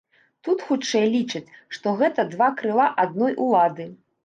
[0.45, 3.91] Тут, хутчэй, лічаць, што гэта два крыла адной улады.